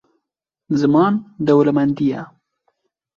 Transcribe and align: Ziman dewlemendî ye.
Ziman 0.79 1.13
dewlemendî 1.45 2.05
ye. 2.11 2.23